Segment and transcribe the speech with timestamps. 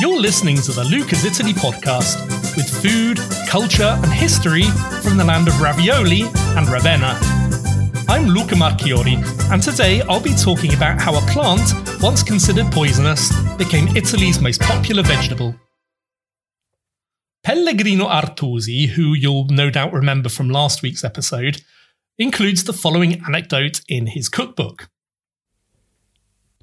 [0.00, 2.16] You're listening to the Luca's Italy podcast
[2.56, 4.62] with food, culture, and history
[5.02, 6.22] from the land of ravioli
[6.56, 7.18] and Ravenna.
[8.08, 13.30] I'm Luca Marchiori, and today I'll be talking about how a plant, once considered poisonous,
[13.58, 15.54] became Italy's most popular vegetable.
[17.44, 21.60] Pellegrino Artusi, who you'll no doubt remember from last week's episode,
[22.18, 24.88] includes the following anecdote in his cookbook.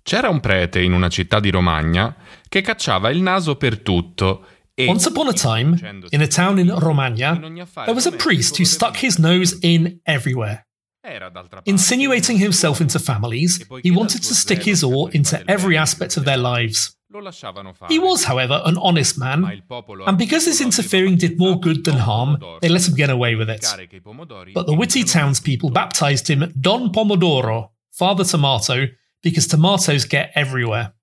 [0.08, 2.16] C'era un prete in una città di Romagna
[2.48, 4.46] che cacciava il naso per tutto.
[4.78, 5.78] Once upon a time,
[6.12, 10.66] in a town in Romagna, there was a priest who stuck his nose in everywhere.
[11.66, 16.38] Insinuating himself into families, he wanted to stick his oar into every aspect of their
[16.38, 16.96] lives.
[17.90, 19.62] He was, however, an honest man,
[20.06, 23.50] and because his interfering did more good than harm, they let him get away with
[23.50, 23.66] it.
[24.54, 28.88] But the witty townspeople baptized him Don Pomodoro, Father Tomato,
[29.24, 30.94] because tomatoes get everywhere.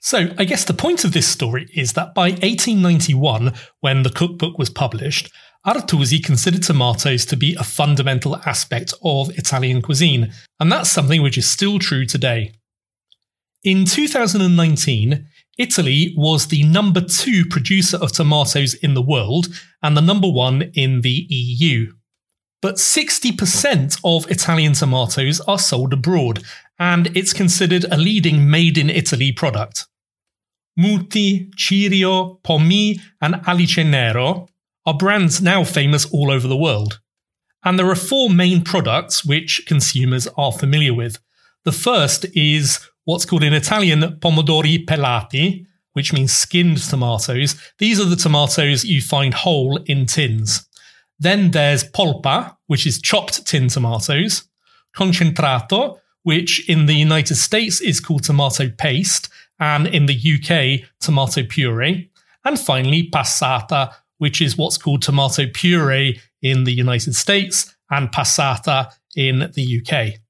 [0.00, 4.58] So, I guess the point of this story is that by 1891, when the cookbook
[4.58, 5.32] was published,
[5.66, 11.38] Artusi considered tomatoes to be a fundamental aspect of Italian cuisine, and that's something which
[11.38, 12.52] is still true today.
[13.62, 19.46] In 2019, Italy was the number two producer of tomatoes in the world
[19.82, 21.92] and the number one in the EU.
[22.64, 26.42] But 60% of Italian tomatoes are sold abroad,
[26.78, 29.86] and it's considered a leading made in Italy product.
[30.80, 34.48] Mutti, Cirio, Pomi, and Alce Nero
[34.86, 37.00] are brands now famous all over the world.
[37.66, 41.18] And there are four main products which consumers are familiar with.
[41.66, 47.60] The first is what's called in Italian pomodori pelati, which means skinned tomatoes.
[47.78, 50.66] These are the tomatoes you find whole in tins.
[51.18, 54.48] Then there's polpa, which is chopped tin tomatoes,
[54.96, 59.28] concentrato, which in the United States is called tomato paste,
[59.60, 62.10] and in the UK, tomato puree.
[62.44, 68.92] And finally, passata, which is what's called tomato puree in the United States and passata
[69.16, 70.20] in the UK.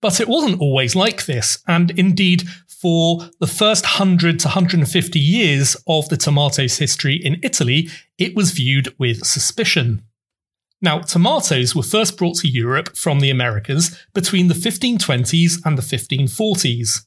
[0.00, 5.76] But it wasn't always like this, and indeed, for the first 100 to 150 years
[5.86, 7.88] of the tomato's history in Italy,
[8.18, 10.02] it was viewed with suspicion.
[10.82, 15.82] Now, tomatoes were first brought to Europe from the Americas between the 1520s and the
[15.82, 17.06] 1540s.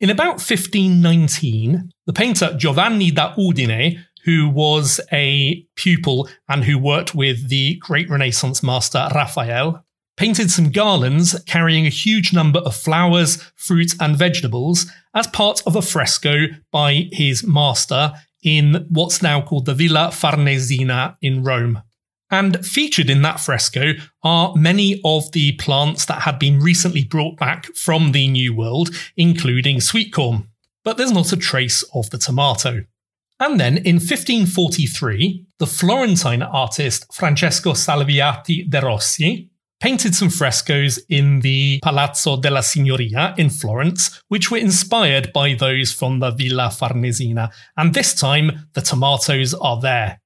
[0.00, 7.14] In about 1519, the painter Giovanni da Udine, who was a pupil and who worked
[7.14, 9.82] with the great Renaissance master Raphael,
[10.18, 15.74] painted some garlands carrying a huge number of flowers, fruit, and vegetables as part of
[15.74, 18.12] a fresco by his master
[18.42, 21.82] in what's now called the Villa Farnesina in Rome.
[22.30, 27.38] And featured in that fresco are many of the plants that had been recently brought
[27.38, 30.48] back from the New World, including sweet corn.
[30.84, 32.84] But there's not a trace of the tomato.
[33.40, 39.50] And then in 1543, the Florentine artist Francesco Salviati de Rossi
[39.80, 45.92] painted some frescoes in the Palazzo della Signoria in Florence, which were inspired by those
[45.92, 47.50] from the Villa Farnesina.
[47.76, 50.20] And this time, the tomatoes are there.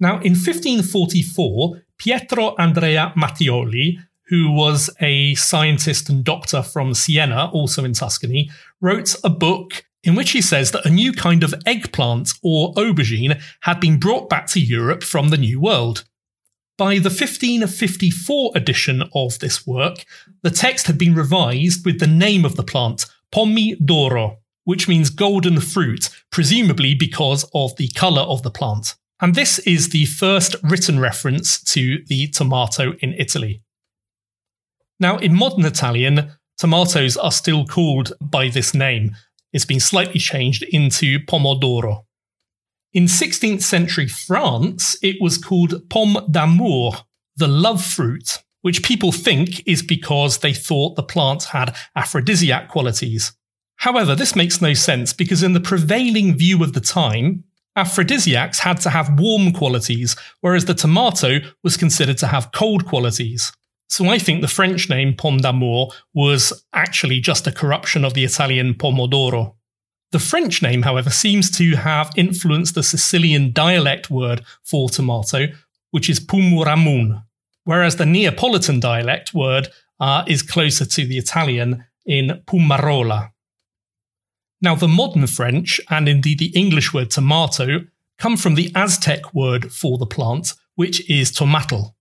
[0.00, 3.98] Now, in 1544, Pietro Andrea Mattioli,
[4.28, 8.50] who was a scientist and doctor from Siena, also in Tuscany,
[8.80, 13.42] wrote a book in which he says that a new kind of eggplant or aubergine
[13.62, 16.04] had been brought back to Europe from the New World.
[16.76, 20.04] By the 1554 edition of this work,
[20.42, 25.10] the text had been revised with the name of the plant, Pomi d'oro, which means
[25.10, 28.94] golden fruit, presumably because of the colour of the plant.
[29.20, 33.62] And this is the first written reference to the tomato in Italy.
[35.00, 39.16] Now, in modern Italian, tomatoes are still called by this name.
[39.52, 42.04] It's been slightly changed into pomodoro.
[42.92, 46.92] In 16th century France, it was called pomme d'amour,
[47.36, 53.32] the love fruit, which people think is because they thought the plant had aphrodisiac qualities.
[53.76, 57.44] However, this makes no sense because in the prevailing view of the time,
[57.78, 63.52] aphrodisiacs had to have warm qualities, whereas the tomato was considered to have cold qualities.
[63.88, 68.24] So I think the French name pomme d'amour was actually just a corruption of the
[68.24, 69.54] Italian pomodoro.
[70.12, 75.46] The French name, however, seems to have influenced the Sicilian dialect word for tomato,
[75.90, 77.22] which is pumuramun,
[77.64, 79.68] whereas the Neapolitan dialect word
[80.00, 83.30] uh, is closer to the Italian in pumarola.
[84.60, 87.84] Now, the modern French, and indeed the English word tomato,
[88.18, 91.94] come from the Aztec word for the plant, which is tomatl.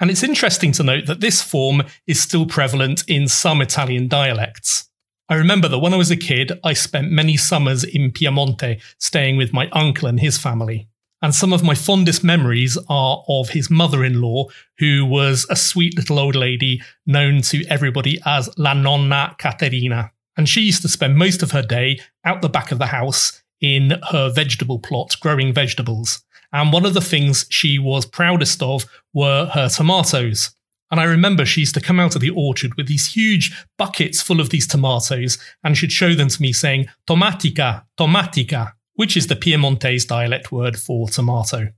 [0.00, 4.88] And it's interesting to note that this form is still prevalent in some Italian dialects.
[5.28, 9.36] I remember that when I was a kid, I spent many summers in Piemonte staying
[9.36, 10.88] with my uncle and his family.
[11.22, 14.46] And some of my fondest memories are of his mother in law,
[14.78, 20.12] who was a sweet little old lady known to everybody as La Nonna Caterina.
[20.40, 23.42] And she used to spend most of her day out the back of the house
[23.60, 26.24] in her vegetable plot, growing vegetables.
[26.50, 30.52] And one of the things she was proudest of were her tomatoes.
[30.90, 34.22] And I remember she used to come out of the orchard with these huge buckets
[34.22, 39.26] full of these tomatoes and she'd show them to me saying, Tomatica, tomatica which is
[39.26, 41.68] the Piemontese dialect word for tomato.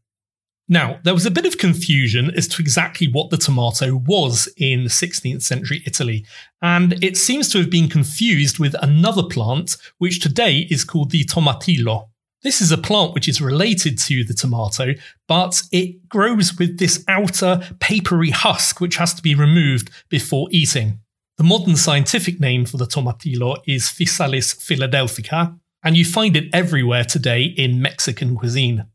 [0.69, 4.85] Now, there was a bit of confusion as to exactly what the tomato was in
[4.85, 6.25] 16th century Italy,
[6.63, 11.25] and it seems to have been confused with another plant, which today is called the
[11.25, 12.09] tomatillo.
[12.43, 14.95] This is a plant which is related to the tomato,
[15.29, 20.99] but it grows with this outer papery husk which has to be removed before eating.
[21.39, 27.05] The modern scientific name for the tomatillo is Physalis philadelphica, and you find it everywhere
[27.05, 28.87] today in Mexican cuisine.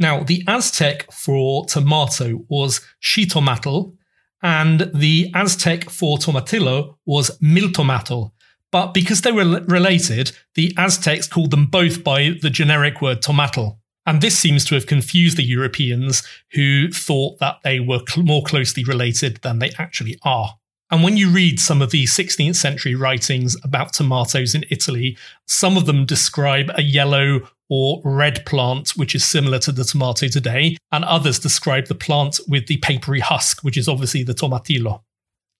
[0.00, 3.94] Now, the Aztec for tomato was xitomatl,
[4.42, 8.32] and the Aztec for tomatillo was miltomatl.
[8.72, 13.76] But because they were related, the Aztecs called them both by the generic word tomatl.
[14.06, 16.22] And this seems to have confused the Europeans
[16.52, 20.54] who thought that they were cl- more closely related than they actually are.
[20.90, 25.76] And when you read some of the 16th century writings about tomatoes in Italy, some
[25.76, 30.76] of them describe a yellow or red plant, which is similar to the tomato today,
[30.92, 35.00] and others describe the plant with the papery husk, which is obviously the tomatillo.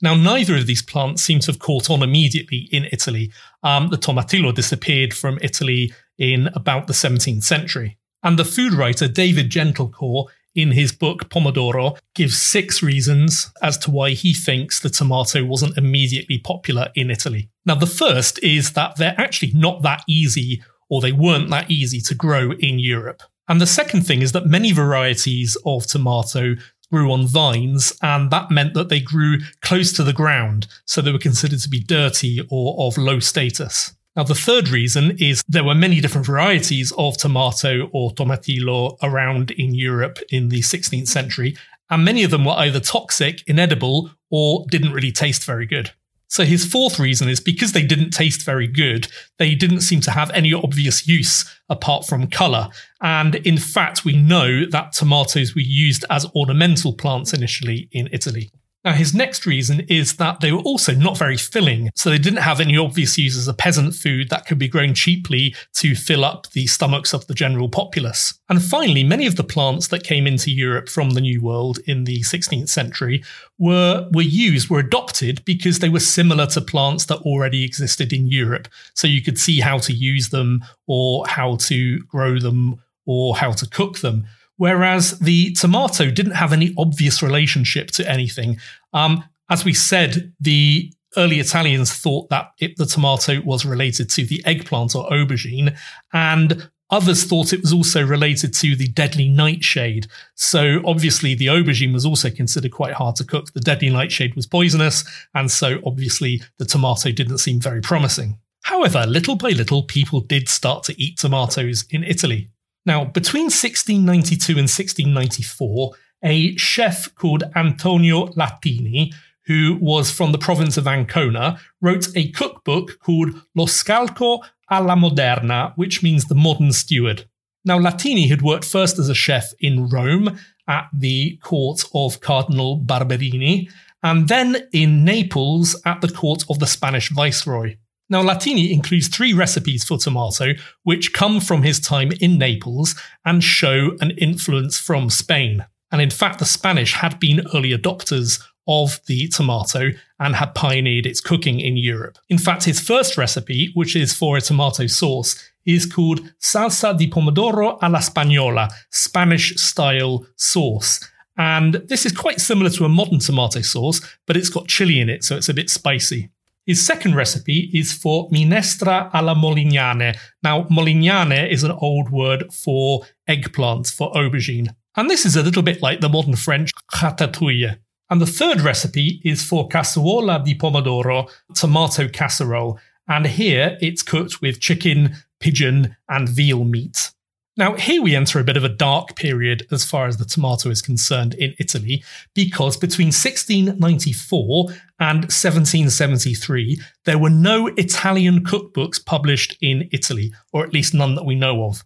[0.03, 3.33] Now, neither of these plants seem to have caught on immediately in Italy.
[3.63, 7.99] Um, the tomatillo disappeared from Italy in about the 17th century.
[8.23, 13.91] And the food writer David Gentilcore in his book Pomodoro gives six reasons as to
[13.91, 17.51] why he thinks the tomato wasn't immediately popular in Italy.
[17.65, 22.01] Now, the first is that they're actually not that easy, or they weren't that easy
[22.01, 23.23] to grow in Europe.
[23.49, 26.57] And the second thing is that many varieties of tomato
[26.93, 31.13] grew on vines, and that meant that they grew close to the ground, so they
[31.13, 33.95] were considered to be dirty or of low status.
[34.17, 39.53] Now, the third reason is there were many different varieties of tomato or tomatillo around
[39.53, 41.57] in Europe in the 16th century,
[41.91, 45.93] and many of them were either toxic, inedible, or didn't really taste very good.
[46.31, 50.13] So his fourth reason is because they didn't taste very good, they didn't seem to
[50.13, 52.69] have any obvious use apart from colour.
[53.03, 58.53] And in fact, we know that tomatoes were used as ornamental plants initially in Italy.
[58.83, 62.41] Now, his next reason is that they were also not very filling, so they didn't
[62.41, 66.25] have any obvious use as a peasant food that could be grown cheaply to fill
[66.25, 68.41] up the stomachs of the general populace.
[68.49, 72.05] And finally, many of the plants that came into Europe from the New World in
[72.05, 73.23] the 16th century
[73.59, 78.29] were, were used, were adopted because they were similar to plants that already existed in
[78.29, 78.67] Europe.
[78.95, 83.53] So you could see how to use them or how to grow them or how
[83.53, 84.27] to cook them.
[84.61, 88.59] Whereas the tomato didn't have any obvious relationship to anything.
[88.93, 94.27] Um, as we said, the early Italians thought that it, the tomato was related to
[94.27, 95.79] the eggplant or aubergine,
[96.13, 100.09] and others thought it was also related to the deadly nightshade.
[100.35, 103.55] So obviously, the aubergine was also considered quite hard to cook.
[103.55, 105.05] The deadly nightshade was poisonous,
[105.35, 108.39] and so obviously the tomato didn't seem very promising.
[108.65, 112.51] However, little by little, people did start to eat tomatoes in Italy.
[112.87, 119.13] Now, between 1692 and 1694, a chef called Antonio Latini,
[119.47, 125.73] who was from the province of Ancona, wrote a cookbook called Lo Scalco alla Moderna,
[125.77, 127.27] which means the modern steward.
[127.65, 132.77] Now, Latini had worked first as a chef in Rome at the court of Cardinal
[132.77, 133.69] Barberini,
[134.03, 137.77] and then in Naples at the court of the Spanish viceroy.
[138.11, 143.43] Now, Latini includes three recipes for tomato, which come from his time in Naples and
[143.43, 145.65] show an influence from Spain.
[145.93, 151.07] And in fact, the Spanish had been early adopters of the tomato and had pioneered
[151.07, 152.19] its cooking in Europe.
[152.29, 157.09] In fact, his first recipe, which is for a tomato sauce, is called salsa di
[157.09, 161.01] pomodoro alla spagnola, Spanish style sauce.
[161.37, 165.09] And this is quite similar to a modern tomato sauce, but it's got chili in
[165.09, 166.31] it, so it's a bit spicy.
[166.67, 170.17] His second recipe is for minestra alla molignane.
[170.43, 174.75] Now, molignane is an old word for eggplant, for aubergine.
[174.97, 177.79] And this is a little bit like the modern French ratatouille.
[178.11, 182.79] And the third recipe is for cassuola di pomodoro, tomato casserole.
[183.09, 187.13] And here it's cooked with chicken, pigeon, and veal meat.
[187.61, 190.71] Now, here we enter a bit of a dark period as far as the tomato
[190.71, 192.03] is concerned in Italy,
[192.35, 200.73] because between 1694 and 1773, there were no Italian cookbooks published in Italy, or at
[200.73, 201.85] least none that we know of.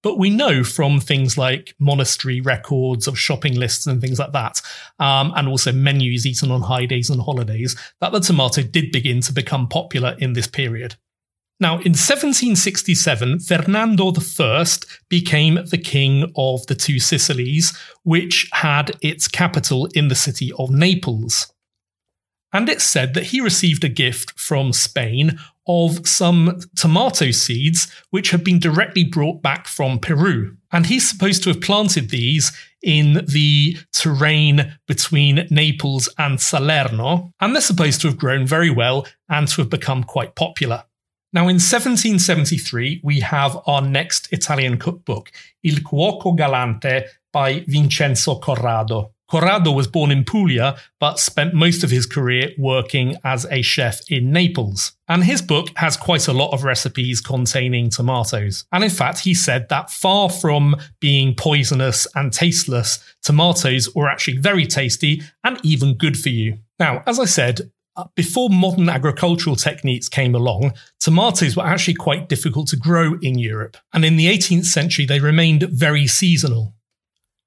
[0.00, 4.62] But we know from things like monastery records of shopping lists and things like that,
[5.00, 9.20] um, and also menus eaten on high days and holidays, that the tomato did begin
[9.22, 10.94] to become popular in this period.
[11.58, 14.64] Now, in 1767, Fernando I
[15.08, 20.70] became the king of the two Sicilies, which had its capital in the city of
[20.70, 21.50] Naples.
[22.52, 28.30] And it's said that he received a gift from Spain of some tomato seeds which
[28.30, 30.56] had been directly brought back from Peru.
[30.72, 37.54] And he's supposed to have planted these in the terrain between Naples and Salerno, and
[37.54, 40.84] they're supposed to have grown very well and to have become quite popular.
[41.36, 45.30] Now, in 1773, we have our next Italian cookbook,
[45.62, 49.12] Il Cuoco Galante by Vincenzo Corrado.
[49.30, 54.00] Corrado was born in Puglia, but spent most of his career working as a chef
[54.10, 54.92] in Naples.
[55.08, 58.64] And his book has quite a lot of recipes containing tomatoes.
[58.72, 64.38] And in fact, he said that far from being poisonous and tasteless, tomatoes were actually
[64.38, 66.60] very tasty and even good for you.
[66.78, 72.28] Now, as I said, Uh, before modern agricultural techniques came along, tomatoes were actually quite
[72.28, 73.78] difficult to grow in Europe.
[73.94, 76.74] And in the 18th century, they remained very seasonal.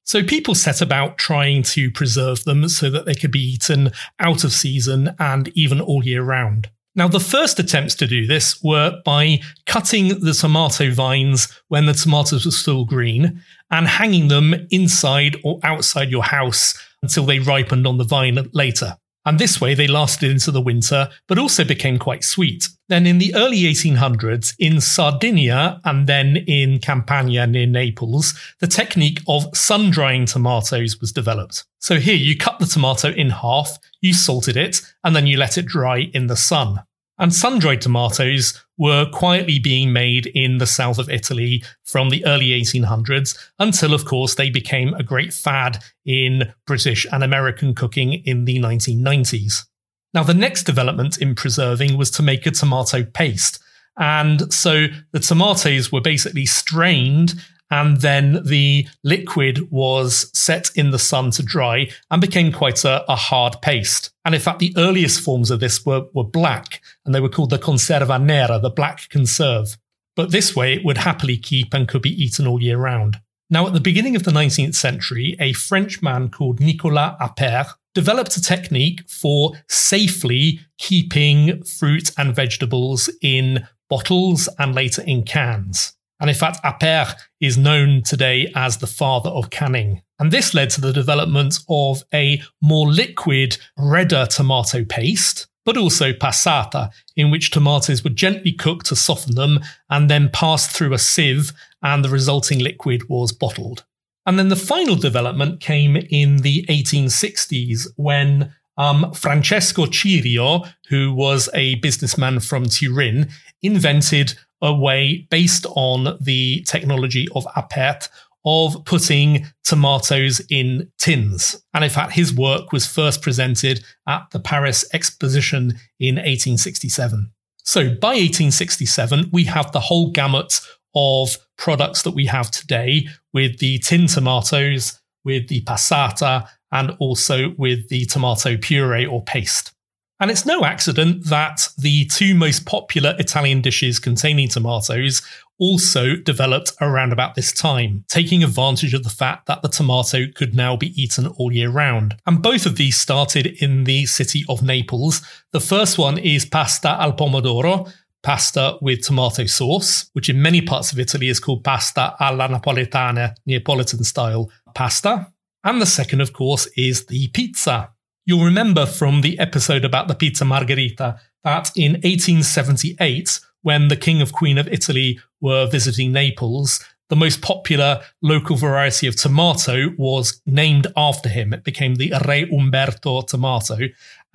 [0.06, 4.44] So people set about trying to preserve them so that they could be eaten out
[4.44, 6.72] of season and even all year round.
[6.96, 11.94] Now, the first attempts to do this were by cutting the tomato vines when the
[11.94, 17.86] tomatoes were still green and hanging them inside or outside your house until they ripened
[17.86, 18.98] on the vine later
[19.30, 22.68] and this way they lasted into the winter, but also became quite sweet.
[22.88, 29.22] Then in the early 1800s, in Sardinia and then in Campania near Naples, the technique
[29.28, 31.64] of sun drying tomatoes was developed.
[31.78, 35.60] So here you cut the tomato in half, you salted it, and then you let
[35.60, 36.82] it dry in the sun.
[37.20, 42.26] And sun dried tomatoes were quietly being made in the south of Italy from the
[42.26, 48.14] early 1800s until, of course, they became a great fad in British and American cooking
[48.26, 49.66] in the 1990s.
[50.14, 53.60] Now, the next development in preserving was to make a tomato paste.
[53.98, 57.34] And so the tomatoes were basically strained
[57.72, 63.10] and then the liquid was set in the sun to dry and became quite a,
[63.12, 64.12] a, hard paste.
[64.26, 67.52] And in fact, the earliest forms of this were, were black, and they were called
[67.52, 69.78] the conserva nera, the black conserve.
[70.16, 73.22] But this way, it would happily keep and could be eaten all year round.
[73.50, 78.38] Now, at the beginning of the 19th century, a French man called Nicolas Appert developed
[78.38, 85.94] a technique for safely keeping fruit and vegetables in bottles and later in cans.
[86.20, 90.02] And in fact, Appert is known today as the father of canning.
[90.20, 96.12] And this led to the development of a more liquid, redder tomato paste, but also
[96.12, 99.60] passata, in which tomatoes were gently cooked to soften them
[99.90, 103.86] and then passed through a sieve, and the resulting liquid was bottled.
[104.26, 111.50] And then the final development came in the 1860s when um, Francesco Cirio, who was
[111.54, 113.30] a businessman from Turin,
[113.62, 118.10] invented way based on the technology of Appert
[118.46, 121.62] of putting tomatoes in tins.
[121.74, 127.32] And in fact, his work was first presented at the Paris Exposition in 1867.
[127.64, 130.62] So by 1867, we have the whole gamut
[130.96, 137.54] of products that we have today with the tin tomatoes, with the passata, and also
[137.58, 139.74] with the tomato puree or paste.
[140.20, 145.22] And it's no accident that the two most popular Italian dishes containing tomatoes
[145.60, 150.56] also developed around about this time, taking advantage of the fact that the tomato could
[150.56, 152.16] now be eaten all year round.
[152.26, 155.22] And both of these started in the city of Naples.
[155.52, 160.92] The first one is pasta al pomodoro, pasta with tomato sauce, which in many parts
[160.92, 165.32] of Italy is called pasta alla napoletana, Neapolitan style pasta.
[165.64, 167.92] And the second, of course, is the pizza,
[168.30, 174.22] You'll remember from the episode about the pizza margherita that in 1878, when the King
[174.22, 180.44] of Queen of Italy were visiting Naples, the most popular local variety of tomato was
[180.46, 181.54] named after him.
[181.54, 183.80] It became the Re Umberto tomato.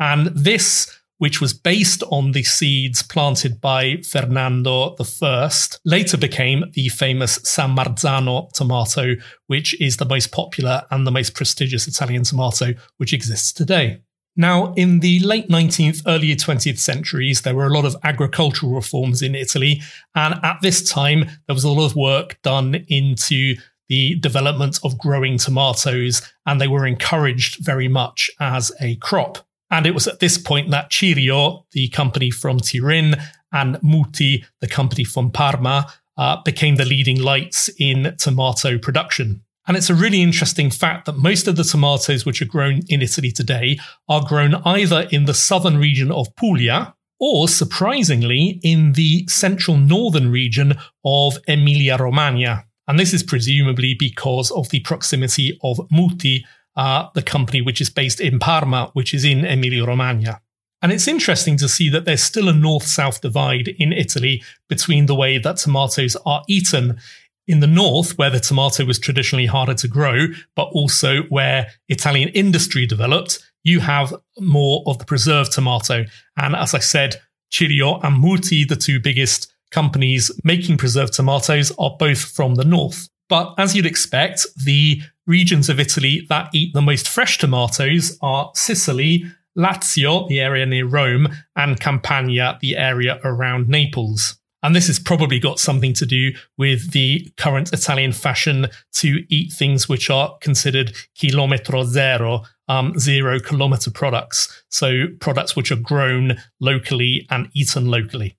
[0.01, 5.51] And this which was based on the seeds planted by Fernando I,
[5.87, 9.15] later became the famous San Marzano tomato,
[9.47, 14.03] which is the most popular and the most prestigious Italian tomato which exists today.
[14.37, 19.23] Now, in the late 19th, early 20th centuries, there were a lot of agricultural reforms
[19.23, 19.81] in Italy.
[20.15, 23.57] And at this time, there was a lot of work done into
[23.89, 29.39] the development of growing tomatoes, and they were encouraged very much as a crop.
[29.71, 33.17] And it was at this point that Cirio, the company from Turin,
[33.53, 39.43] and Mutti, the company from Parma, uh, became the leading lights in tomato production.
[39.67, 43.01] And it's a really interesting fact that most of the tomatoes which are grown in
[43.01, 43.79] Italy today
[44.09, 50.31] are grown either in the southern region of Puglia or, surprisingly, in the central northern
[50.31, 52.65] region of Emilia Romagna.
[52.87, 56.43] And this is presumably because of the proximity of Mutti,
[56.77, 60.41] uh, the company which is based in Parma, which is in Emilia Romagna.
[60.83, 65.07] And it's interesting to see that there's still a north south divide in Italy between
[65.07, 66.99] the way that tomatoes are eaten
[67.47, 70.27] in the north, where the tomato was traditionally harder to grow,
[70.57, 76.05] but also where Italian industry developed, you have more of the preserved tomato.
[76.37, 81.97] And as I said, Cirio and Mutti, the two biggest companies making preserved tomatoes, are
[81.99, 83.09] both from the north.
[83.29, 88.51] But as you'd expect, the regions of Italy that eat the most fresh tomatoes are
[88.55, 89.25] Sicily,
[89.57, 94.39] Lazio, the area near Rome, and Campania, the area around Naples.
[94.63, 99.53] And this has probably got something to do with the current Italian fashion to eat
[99.53, 104.65] things which are considered chilometro zero, um, zero kilometer products.
[104.71, 108.39] So products which are grown locally and eaten locally.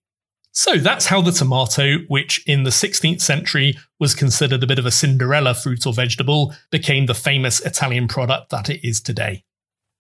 [0.57, 4.85] So that's how the tomato, which in the 16th century was considered a bit of
[4.85, 9.43] a Cinderella fruit or vegetable, became the famous Italian product that it is today.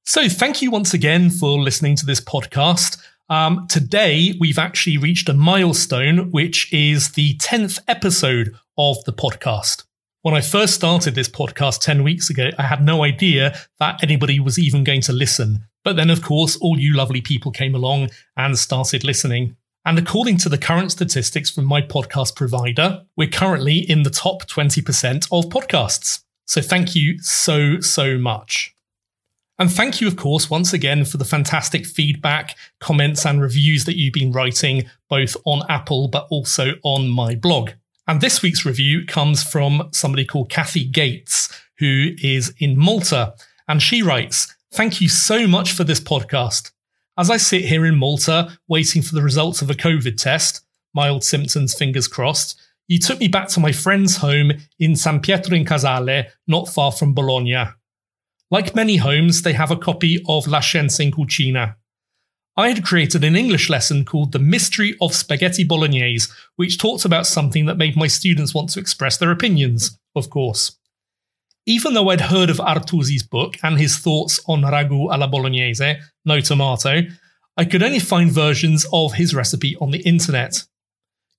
[0.05, 2.97] So thank you once again for listening to this podcast.
[3.27, 9.83] Um, today, we've actually reached a milestone, which is the 10th episode of the podcast.
[10.21, 14.39] When I first started this podcast 10 weeks ago, I had no idea that anybody
[14.39, 15.65] was even going to listen.
[15.83, 19.57] But then, of course, all you lovely people came along and started listening.
[19.85, 24.47] And according to the current statistics from my podcast provider, we're currently in the top
[24.47, 26.23] 20% of podcasts.
[26.45, 28.75] So thank you so, so much.
[29.57, 33.95] And thank you, of course, once again for the fantastic feedback, comments, and reviews that
[33.95, 37.71] you've been writing, both on Apple but also on my blog.
[38.07, 43.33] And this week's review comes from somebody called Kathy Gates, who is in Malta.
[43.67, 46.71] And she writes, Thank you so much for this podcast.
[47.17, 51.23] As I sit here in Malta waiting for the results of a COVID test, mild
[51.23, 55.63] symptoms, fingers crossed, you took me back to my friend's home in San Pietro in
[55.63, 57.63] Casale, not far from Bologna.
[58.51, 61.75] Like many homes, they have a copy of La Scienza in Cucina.
[62.57, 67.27] I had created an English lesson called The Mystery of Spaghetti Bolognese, which talked about
[67.27, 70.77] something that made my students want to express their opinions, of course.
[71.65, 76.39] Even though I'd heard of Artusi's book and his thoughts on ragu alla bolognese, no
[76.39, 77.01] tomato,
[77.57, 80.63] I could only find versions of his recipe on the internet.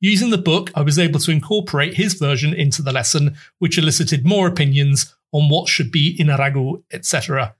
[0.00, 4.26] Using the book, I was able to incorporate his version into the lesson, which elicited
[4.26, 7.54] more opinions on what should be in a ragu, etc.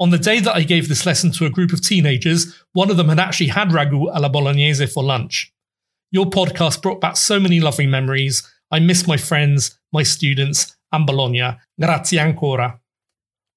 [0.00, 2.96] On the day that I gave this lesson to a group of teenagers, one of
[2.96, 5.52] them had actually had ragu alla bolognese for lunch.
[6.10, 8.48] Your podcast brought back so many lovely memories.
[8.70, 11.58] I miss my friends, my students, and Bologna.
[11.80, 12.80] Grazie ancora.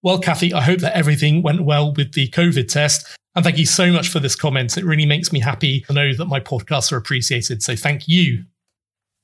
[0.04, 3.06] Well, Kathy, I hope that everything went well with the COVID test.
[3.36, 4.78] And thank you so much for this comment.
[4.78, 7.64] It really makes me happy to know that my podcasts are appreciated.
[7.64, 8.44] So thank you.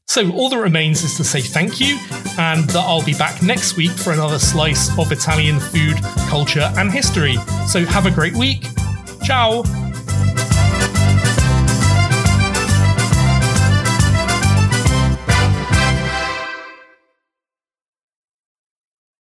[0.07, 1.99] So all that remains is to say thank you,
[2.37, 5.97] and that I'll be back next week for another slice of Italian food,
[6.29, 7.35] culture, and history.
[7.67, 8.65] So have a great week.
[9.23, 9.63] Ciao.